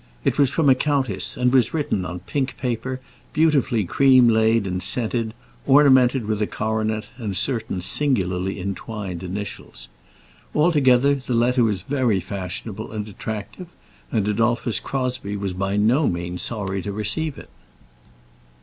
It 0.23 0.39
was 0.39 0.49
from 0.49 0.67
a 0.67 0.73
countess, 0.73 1.37
and 1.37 1.53
was 1.53 1.75
written 1.75 2.05
on 2.05 2.21
pink 2.21 2.57
paper, 2.57 2.99
beautifully 3.33 3.85
creamlaid 3.85 4.65
and 4.65 4.81
scented, 4.81 5.35
ornamented 5.67 6.25
with 6.25 6.41
a 6.41 6.47
coronet 6.47 7.05
and 7.19 7.37
certain 7.37 7.81
singularly 7.81 8.59
entwined 8.59 9.21
initials. 9.21 9.89
Altogether, 10.55 11.13
the 11.13 11.35
letter 11.35 11.63
was 11.63 11.83
very 11.83 12.19
fashionable 12.19 12.91
and 12.91 13.07
attractive, 13.07 13.67
and 14.11 14.27
Adolphus 14.27 14.79
Crosbie 14.79 15.37
was 15.37 15.53
by 15.53 15.77
no 15.77 16.07
means 16.07 16.41
sorry 16.41 16.81
to 16.81 16.91
receive 16.91 17.37
it. 17.37 17.51